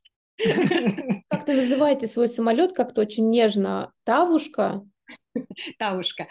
Как 1.30 1.46
ты 1.46 1.54
называете 1.54 2.08
свой 2.08 2.28
самолет 2.28 2.74
как-то 2.74 3.02
очень 3.02 3.30
нежно? 3.30 3.92
Тавушка? 4.04 4.84
Таушка. 5.80 6.28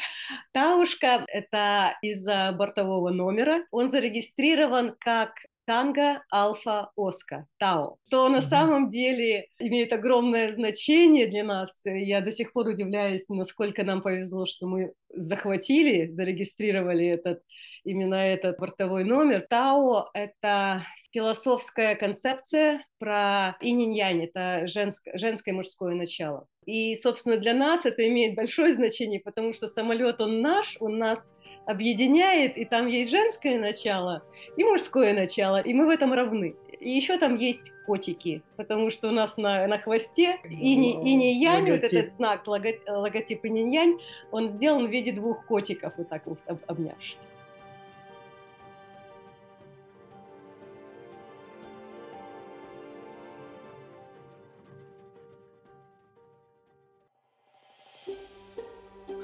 Таушка– 0.52 1.24
это 1.28 1.96
из 2.02 2.24
бортового 2.24 3.10
номера. 3.10 3.64
Он 3.70 3.90
зарегистрирован 3.90 4.96
как 4.98 5.32
Танго 5.64 6.22
Альфа 6.32 6.90
Оска, 6.96 7.46
Тао, 7.58 7.96
то 8.10 8.28
на 8.28 8.42
самом 8.42 8.90
деле 8.90 9.46
имеет 9.60 9.92
огромное 9.92 10.52
значение 10.52 11.28
для 11.28 11.44
нас. 11.44 11.82
Я 11.84 12.20
до 12.20 12.32
сих 12.32 12.52
пор 12.52 12.66
удивляюсь, 12.66 13.28
насколько 13.28 13.84
нам 13.84 14.02
повезло, 14.02 14.44
что 14.44 14.66
мы 14.66 14.92
захватили, 15.14 16.10
зарегистрировали 16.10 17.06
этот, 17.06 17.42
именно 17.84 18.16
этот 18.16 18.58
бортовой 18.58 19.04
номер. 19.04 19.46
Тао– 19.48 20.10
это 20.14 20.84
философская 21.12 21.94
концепция 21.94 22.84
про 22.98 23.56
инь-янь, 23.60 24.24
это 24.24 24.66
женское, 24.66 25.16
женское 25.16 25.52
и 25.52 25.56
мужское 25.56 25.94
начало. 25.94 26.48
И, 26.66 26.94
собственно, 26.96 27.36
для 27.36 27.54
нас 27.54 27.84
это 27.84 28.06
имеет 28.06 28.34
большое 28.34 28.74
значение, 28.74 29.20
потому 29.20 29.52
что 29.52 29.66
самолет, 29.66 30.20
он 30.20 30.40
наш, 30.40 30.76
он 30.80 30.98
нас 30.98 31.34
объединяет, 31.66 32.56
и 32.56 32.64
там 32.64 32.86
есть 32.86 33.10
женское 33.10 33.58
начало 33.58 34.22
и 34.56 34.64
мужское 34.64 35.12
начало, 35.12 35.60
и 35.60 35.72
мы 35.74 35.86
в 35.86 35.90
этом 35.90 36.12
равны. 36.12 36.54
И 36.80 36.90
еще 36.90 37.16
там 37.16 37.36
есть 37.36 37.70
котики, 37.86 38.42
потому 38.56 38.90
что 38.90 39.08
у 39.08 39.12
нас 39.12 39.36
на, 39.36 39.68
на 39.68 39.78
хвосте 39.78 40.40
ини, 40.44 40.94
ини 40.94 41.40
янь, 41.40 41.70
вот 41.70 41.84
этот 41.84 42.12
знак, 42.12 42.46
логотип, 42.46 42.82
логотип 42.88 43.44
ини 43.44 43.72
янь, 43.72 43.98
он 44.32 44.50
сделан 44.50 44.88
в 44.88 44.90
виде 44.90 45.12
двух 45.12 45.46
котиков, 45.46 45.92
вот 45.96 46.08
так 46.08 46.26
вот 46.26 46.38
обнявшись. 46.66 47.16